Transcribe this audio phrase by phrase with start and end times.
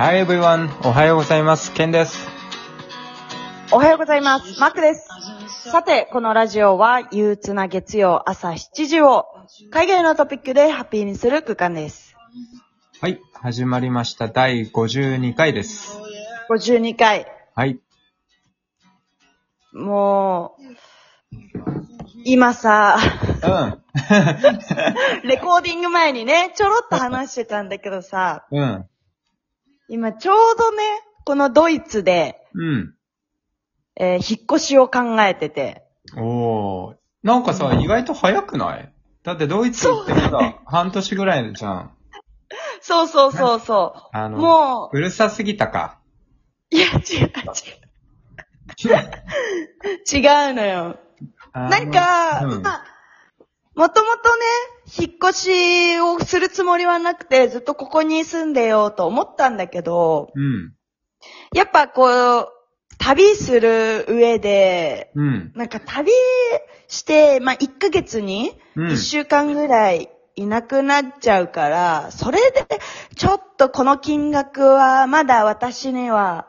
[0.00, 0.68] Hi everyone!
[0.88, 1.72] おはようございます。
[1.72, 2.28] ケンです。
[3.72, 4.60] おはようございます。
[4.60, 5.08] マックです。
[5.72, 9.26] さて、このラジオは憂鬱な月曜朝7時を
[9.72, 12.14] 海外のトピックでハッピーにする空間です。
[13.00, 13.20] はい。
[13.32, 14.28] 始まりました。
[14.28, 15.98] 第52回です。
[16.48, 17.26] 52回。
[17.56, 17.80] はい。
[19.72, 20.62] もう、
[22.24, 22.98] 今さ、
[23.42, 23.82] うん。
[25.28, 28.86] レコーディング前にね、ちょろっと話してたんだけどさ、うん。
[29.88, 30.82] 今ちょうどね、
[31.24, 32.94] このドイツで、うん。
[34.00, 35.84] えー引っ越しを考えてて、
[36.16, 36.94] おー。
[37.22, 38.92] なんかさ、意外と早くない？
[39.24, 41.94] だってドイツ行ってまだ半年ぐらいじゃん。
[42.80, 44.00] そうそうそうそう。
[44.12, 45.98] あの、もうるさすぎたか。
[46.72, 46.98] う、いや、違う
[48.84, 48.94] 違う。
[50.10, 50.98] 違うのよ。
[51.52, 52.84] なんか、うんまあ、
[53.74, 54.37] もともとね、
[54.96, 60.72] 引っ越しをするつもりはなくて、ずっとここに住んでようと思ったんだけど、うん。
[61.54, 62.48] やっぱこう、
[62.98, 65.52] 旅する上で、うん。
[65.54, 66.10] なんか旅
[66.88, 72.66] して、まあ、1ヶ月にうん1週間ぐらいいなくなっちゃうから、それで、
[73.14, 76.48] ちょっとこの金額はまだ私には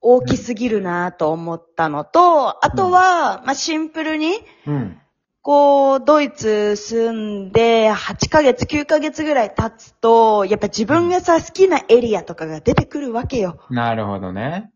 [0.00, 5.00] 大きすぎるなと思ったのと、あとは、まあ、シンプルに、うん。
[5.44, 13.60] こう、ドイツ住んで8ヶ月、9ヶ月ぐらい経つと、やっぱ自分がさ、好きなエリアとかが出てくるわけよ。
[13.68, 14.72] なるほどね。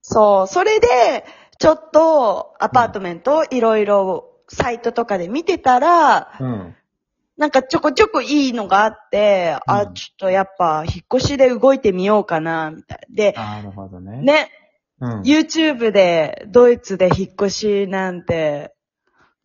[0.00, 0.46] そう。
[0.48, 1.24] それで、
[1.60, 6.74] ちょっとアパートメントいろいろサイトとかで見てたら、うん。
[7.36, 14.20] なんかちょこちょこいいのがあって、あ、うんちょっとやっぱ引っ越しで動いてみようかな、みたいで、なるほどね。。
[14.20, 14.50] ね、
[15.00, 15.20] うん。
[15.20, 18.74] YouTube でドイツで引っ越しなんて、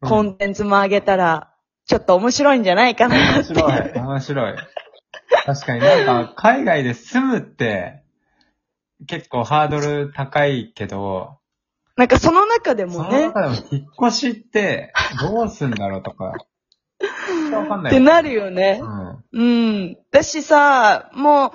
[0.01, 1.53] コンテンツも上げたら、
[1.85, 3.43] ちょっと面白いんじゃないかな面って。
[3.43, 3.91] 白い。
[3.95, 4.55] 面白い。
[5.45, 8.03] 確かになんか、 海外で住むって、
[9.07, 11.39] 結構ハードル高いけど、
[11.95, 17.91] なんかその中でそのもね、中でも引っ越しって、どうすんだろうとか、わかんない。
[17.91, 18.85] ってなるよねう。
[18.85, 19.23] ん。
[19.31, 19.97] うん。
[20.11, 21.53] 私さ、も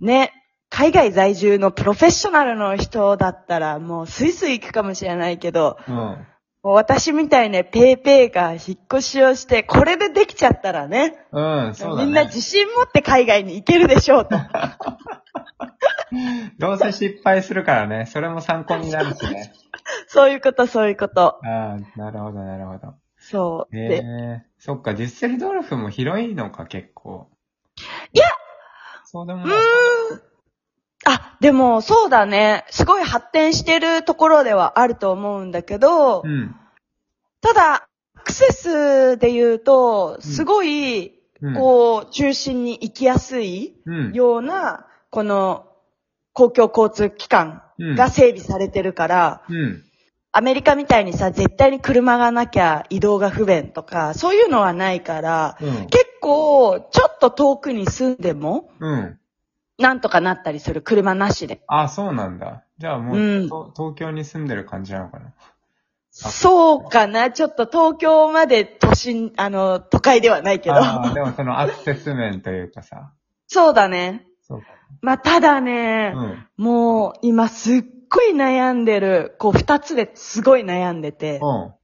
[0.00, 0.32] う、ね、
[0.70, 6.26] 海外在住のプロフェッショナルの人だったら、もうスイスイ行くかもしれないけど、うん。
[6.62, 8.60] もう私みたいね、ペーペーが引っ
[8.92, 12.06] 越しをして、これでできちゃったらね、うん、そうだね。
[12.06, 14.36] みんな自信持って海外に行けるでしょうと。
[16.58, 19.54] どうせ失敗するからね、それも参考になるしね。
[20.06, 21.40] そういうこと、そういうこと。
[21.42, 22.94] ああ、なるほど、なるほど。
[23.16, 23.76] そう。
[23.76, 27.30] えで、えそっか、デュッセルドルフも広いのか、結構。
[28.12, 28.26] いや
[29.04, 29.56] そうでもうない。
[29.56, 29.62] ーん。
[31.40, 32.64] あ、でも、そうだね。
[32.70, 36.54] すごい発展してるところではあると思うんだけど、うん。
[37.40, 41.54] ただ、アクセスで言うと、すごい、うん。
[41.54, 44.12] こう、中心に行きやすいうん。
[44.12, 45.66] ような、この、
[46.32, 49.82] 公共交通機関うんが整備されてるから、うん。
[50.32, 55.86] アメリカみたいにさ、絶対に車がなきゃ移動が不便とか、そういうのはないから、うん。
[55.86, 59.19] 結構、ちょっと遠くに住んでも、うん。
[59.80, 61.62] なんとかなったりする、車なしで。
[61.66, 62.62] あ、そうなんだ。
[62.78, 65.32] じゃあもう、うんと東京に住んでる感じなのかな？
[66.12, 70.76] そうかなちょっと東京まで都心、あの、都会ではないけど。
[70.76, 73.12] ああ、でもそのアクセス面というかさ。
[73.46, 74.26] そうだね。
[74.42, 74.66] そうか。
[75.02, 76.46] まあ、ただね、うん。
[76.64, 81.38] もう今すっごい悩んでる、こう二つですごい悩んでて。
[81.42, 81.74] うん。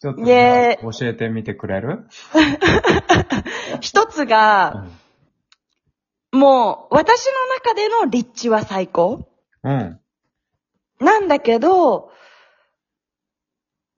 [0.00, 2.06] ちょっと、で教えてみてくれる？
[3.82, 4.90] 一つうが、ん。
[6.32, 9.28] もう私の中での立地は最高。
[9.62, 10.00] うん。
[11.00, 12.12] なんだけど、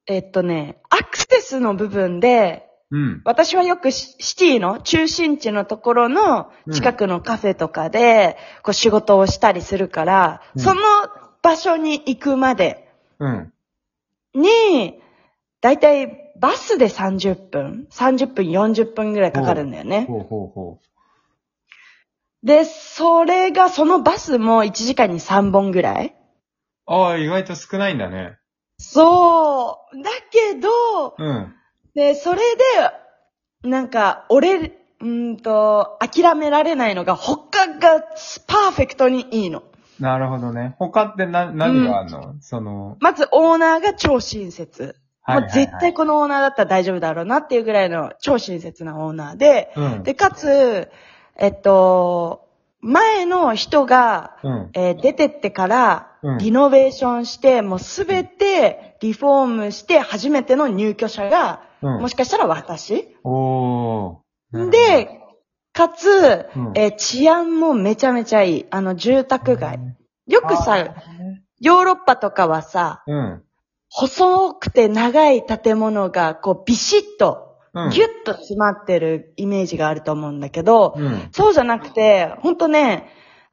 [0.07, 3.23] えっとね、アクセスの部分で、うん。
[3.25, 10.81] 私はよくシシティの中心地のところの近くのカフェとかで、こう仕事をしたりするから、うんその
[11.43, 13.53] 場所に行くまでうん。
[14.35, 15.01] に、
[15.61, 20.07] だいたいバスで30分 ?30 分、40分ぐらいかかるんだよね。
[20.09, 20.81] ほうほうほ
[22.43, 26.13] で、それが、そのバスも1時間に3本ぐらいう。
[26.87, 28.37] ああ、意外と少ないんだね。
[28.79, 30.03] そう。
[30.03, 31.55] だけど、うん。
[31.95, 32.41] で、それ
[33.63, 38.01] で、なんか、俺、うーんと、諦められないのが、他が
[38.49, 39.63] パーフェクトにいいの。
[40.01, 40.75] なるほどね。
[40.79, 44.97] 他ってな、何があるの、その、まず、オーナーが超親切。
[45.25, 50.03] はいはいはい絶対このオーナーだったら大丈夫だろうなっていうぐらいの超親切なオーナーで、うん。
[50.03, 50.91] で、かつ、
[51.37, 52.49] えっと、
[52.81, 54.71] 前の人が、うん。
[54.75, 62.03] えー出てってからうん、リノベーションして、もうすべてリフォームして、初めての入居者が、うん。
[62.03, 63.09] もしかしたら私
[64.71, 65.21] で、
[65.73, 66.09] かつ、
[66.57, 68.67] うんえー治安もめちゃめちゃいい。
[68.71, 69.79] あの、住宅街。
[70.29, 70.93] よくあさ、ー
[71.61, 73.43] ヨーロッパとかはさ、うん。
[73.89, 77.91] 細くて長い建物が、こう、ビシッと、うん。
[77.91, 81.29] ギュッと詰まってるイメージがあると思うんだけど、うん。
[81.33, 83.09] そうじゃなくて、ほんとね、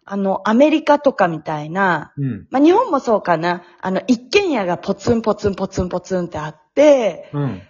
[0.06, 2.48] あの、アメリカとかみたいな、うん。
[2.50, 7.62] まあ、日本もそうかな、あの、一軒家がポツンポツンポツンポツンってあって、うん。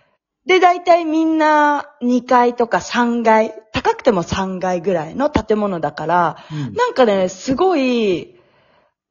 [0.45, 6.73] で、大体みんな2階とか3階、高くても3階ぐらいの建物だから、うん。
[6.73, 8.38] なんかね、すごい、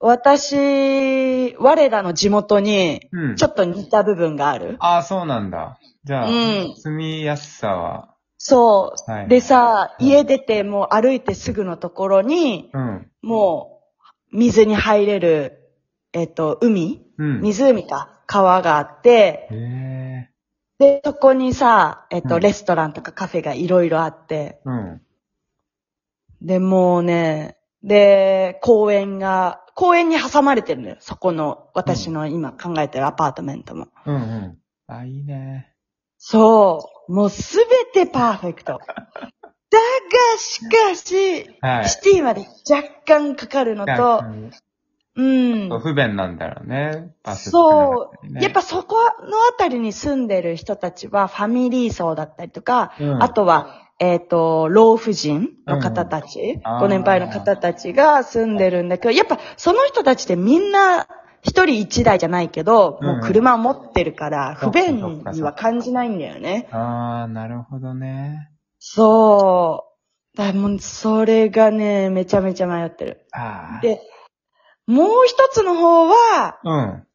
[0.00, 3.36] 私、我らの地元に、うん。
[3.36, 4.76] ちょっと似た部分がある。
[4.78, 5.78] ああ、そうなんだ。
[6.04, 9.10] じゃあ、うん住みやすさは、そう。
[9.10, 9.28] はい。
[9.28, 13.10] で、さ、うん家出てもう歩いてすぐのところに、うん。
[13.22, 13.80] も
[14.32, 15.58] う、水に入れる、
[16.12, 17.04] えっ、と、海？
[17.18, 17.40] うん。
[17.40, 18.20] 湖か？
[18.26, 20.30] 川があって、へえ。
[20.78, 25.00] で、そこにさ、えっ、と、うんレストランとかカフェがいろいろあって、うん。
[26.40, 30.96] で、もうね、で、公園が、公園に挟まれてるのよ。
[30.98, 33.86] そこの、私の今考えてるアパートメントも。
[34.06, 34.58] うんうん。
[34.88, 35.72] あ、いいね。
[36.18, 37.12] そう。
[37.12, 37.58] もうす
[37.94, 38.80] べてパーフェクト。
[38.82, 38.88] だ
[39.38, 41.88] が、しかし、はい。
[41.88, 44.24] シティまで若干かかるのと、
[45.18, 45.80] うん。
[45.80, 47.10] 不便なんだろうね。
[47.24, 48.40] バスそう。
[48.40, 61.08] やっぱそこのあたりに住んでる人たちはファミリー層だったりとか、うんあとは、えっ、と、老婦人の方たち、あーご年配の方たちが住んでるんだけど、やっぱその人たちってみんな
[61.42, 66.68] 一人一台じゃないけど、うんもう車を持ってるから、不便には感じないんだよね。
[66.70, 68.50] ああ、なるほどね。
[68.78, 69.84] そ
[70.34, 70.38] う。
[70.38, 73.26] だもう、それがね、めちゃめちゃ迷ってる。
[73.32, 73.80] ああ。
[73.82, 74.00] で、
[74.88, 77.06] もう一つの方は、うん。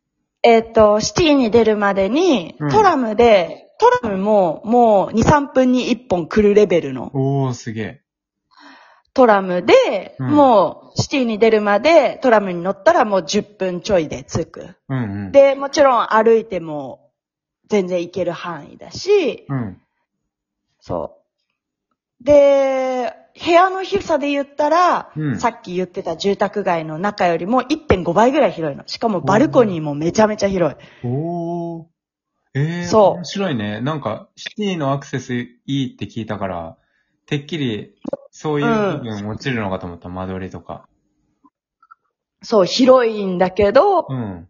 [0.43, 8.01] えっ、と、シティに出るまでにうん、トラムで、トラムももう2、3分に1本来るレベルのおー、すげえ。
[9.13, 14.75] トラムで、うんもうシティに出るまでトラムに乗ったらもう10分ちょいで着く。
[14.89, 17.09] うんうん。、で、もちろん歩いても
[17.67, 19.81] 全然行ける範囲だし、うん。
[20.79, 21.22] そう。
[22.23, 28.83] で、部屋の広さで言ったら、うんさっき言ってた住宅街の中よりも1.5倍ぐらい広いの。
[28.87, 30.77] しかもバルコニーもめちゃめちゃ広い。
[31.03, 31.85] おー。
[32.55, 33.81] ええー、そう面白いね。
[33.81, 36.77] なんか、シティのアクセスいいって聞いたから、
[37.25, 37.95] てっきり、
[38.29, 40.87] そういう部分落ちるのかと思った、間取りとか。
[42.43, 44.47] そう、広いんだけど、うん。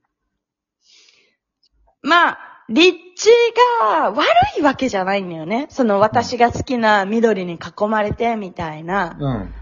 [2.01, 3.29] まあ、立地
[3.81, 4.25] が悪
[4.57, 5.67] いわけじゃないんだよね。
[5.69, 9.53] その私が好きな緑に囲まれてみたいなうん。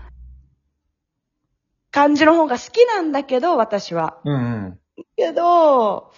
[1.92, 4.20] 感じの方が好きなんだけど、私は。
[4.24, 4.38] うんう
[4.70, 4.80] ん。
[5.18, 6.14] けど、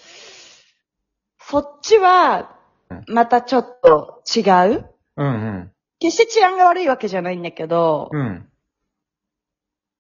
[1.39, 2.57] そっちは、
[3.07, 4.41] またちょっと違
[4.75, 5.71] ううんうん。
[5.99, 8.47] 決して治安が悪いわけじゃないんだけど、うん。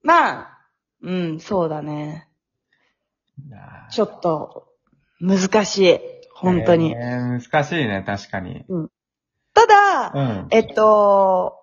[0.03, 0.59] まあ、
[1.01, 2.29] うん、そうだね。
[3.91, 4.67] ちょっと、
[5.19, 5.99] 難しい。
[6.35, 6.93] 本当に。
[6.93, 8.65] えー難しいね、確かに。
[9.53, 10.47] ただ、うん。
[10.51, 11.59] えっと、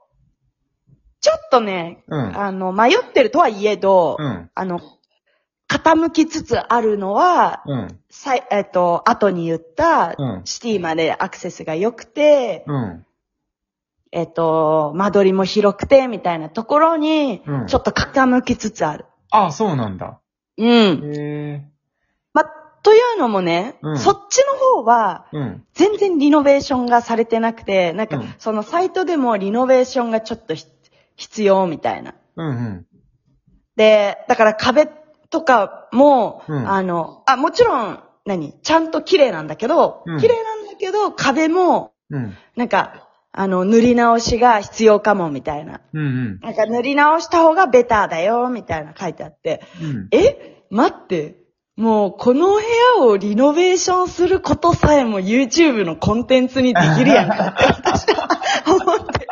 [1.20, 2.38] ちょっとね、うん。
[2.38, 4.50] あの、迷ってるとはいえど、うん。
[4.54, 4.80] あの、
[5.68, 8.00] 傾きつつあるのは、うん。
[8.08, 10.42] さいえっと、後に言った、うん。
[10.44, 13.06] シティまでアクセスが良くて、うん。
[14.12, 19.04] えっと、間取りも広くて、みたいなところに、うんちょっと傾きつつある。
[19.30, 20.20] あ、そうなんだ。
[20.58, 21.12] うん。
[21.14, 21.70] へ
[22.82, 25.38] というのもね、うんそっちの方は、ー。
[25.38, 25.64] うん。
[25.74, 30.66] 全然リノベーションがされてなくて、なんかうん、そのサイトでもリノベーションがちょっとひ
[31.16, 32.14] 必要みたいな。
[32.36, 32.86] うんうん。
[33.76, 34.88] で、だから壁
[35.30, 38.52] とかも、うんあの、あ、もちろん、何？
[38.62, 42.34] ちゃんと綺麗なんだけど、うん綺麗なんだけど、壁も、うん。
[42.56, 45.80] なんか、あの、塗り直しが必要かも、みたいな。
[45.92, 49.90] うんなんか塗り直した方がベターだよ、みたいな書いてあって、うん。
[49.90, 50.08] うん。
[50.12, 50.64] え？
[50.70, 51.39] 待って。
[51.80, 52.60] もう、この部
[52.98, 58.28] 屋をリノベーションすることさえも YouTube のコンテンツにできるやんかって私は
[58.66, 59.26] 思ってる。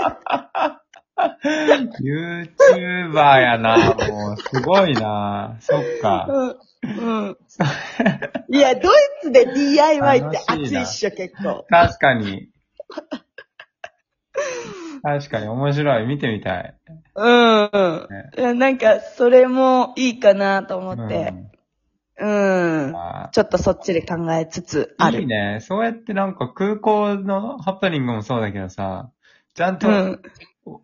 [2.80, 5.58] YouTuber やな、もう、すごいな。
[5.60, 6.26] そっか。
[6.30, 6.56] うん。
[6.86, 7.36] うん。
[8.48, 11.66] いや、ドイツで DIY って熱いっしょ、結構。
[11.68, 12.48] 確かに。
[15.02, 16.06] 確かに面白い。
[16.06, 16.74] 見てみたい。
[17.14, 18.08] うん。
[18.38, 21.30] いやなんか、それもいいかなと思うって。
[21.30, 21.50] ん
[22.20, 22.96] うん。
[22.96, 25.20] あちょっとそっちで考えつつある。
[25.20, 25.58] いいね。
[25.60, 29.10] そうやってなんか空港のハプニングもそうだけどさ、
[29.54, 30.22] ちゃんとうん。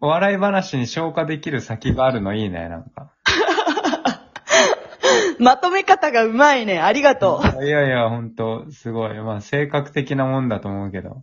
[0.00, 3.12] お笑い話に消化できる先があるのいいね、なんか。
[5.38, 6.81] まとめ方がうまいね。
[6.81, 7.64] ありがとう。
[7.64, 9.21] いやいや、ほんと、すごい。
[9.21, 11.23] まあ、性格的なもんだと思うけど。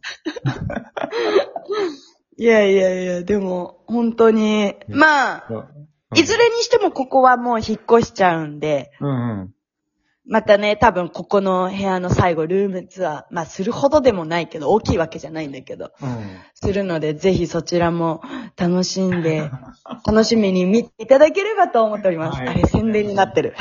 [2.38, 5.68] いやいやいや、でも、本当に、うんまあ、そう
[6.16, 9.54] いずれにしてもここはもう引っ越しちゃうんで、うんうん。
[10.26, 16.40] またね、多分ここの部屋の最後、ルームツアー、まあするほどでもないけど、大きいわけじゃないんだけど、うん。
[16.54, 18.22] するので、ぜひそちらも
[18.56, 19.50] 楽しんで、
[20.06, 22.40] 楽しみに見ていただければと思っております。
[22.40, 23.56] はいあれ、宣伝になってる。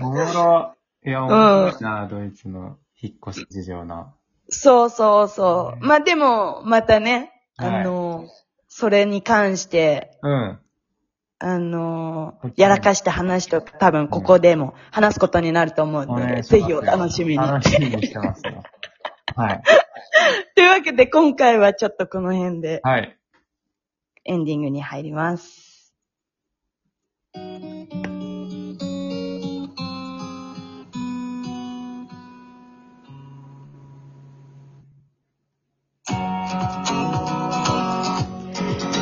[0.00, 0.74] おもろ。
[1.04, 4.12] いや、面白いな、ドイツの引っ越し事情な。
[4.48, 5.80] そうそうそう。
[5.80, 8.28] ねまあでも、またね、はいあの、
[8.68, 10.58] それに関して、うん。
[11.40, 17.36] あのこっちも、やらかして話とか多分ここでも話すことになると思うので、ぜひお楽しみに。
[17.36, 18.62] 楽しみにしてますよ。
[19.36, 19.62] はい。
[20.56, 23.16] というわけで今回はちょっとこの辺ではい。
[24.24, 25.68] エンディングに入ります。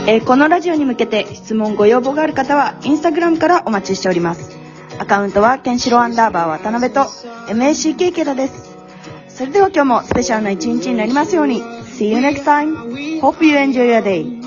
[0.08, 4.56] えーこのラジオに向けて質問ご要望がある方は、インスタグラムからお待ちしております。
[5.00, 7.00] アカウントは、ケンシロウアンダーバー渡辺と、
[7.48, 8.76] MACK ケラです。
[9.28, 11.60] それでは今日もスペシャルな一日になりますように。
[11.60, 13.20] See you next time.
[13.20, 14.40] Hope you enjoy your day.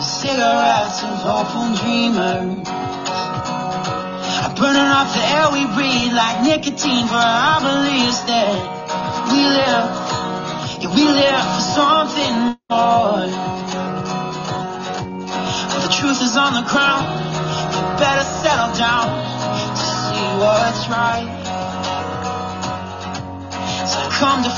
[0.00, 2.73] Cigarettes of hopeful dreamers
[5.04, 8.52] off the air we breathe like nicotine for our beliefs that
[9.32, 9.86] we live,
[10.80, 12.34] yeah, we live for something
[12.70, 13.28] more.
[15.60, 17.06] But the truth is on the ground.
[17.74, 19.08] You better settle down
[19.76, 21.52] to see what's right.
[23.88, 24.50] So come to